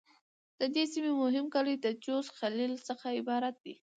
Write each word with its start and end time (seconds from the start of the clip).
د 0.59 0.61
دې 0.75 0.83
سیمې 0.93 1.11
مهم 1.23 1.45
کلي 1.55 1.75
د: 1.79 1.87
جوز، 2.03 2.25
جلیل..څخه 2.39 3.07
عبارت 3.19 3.55
دي. 3.63 3.75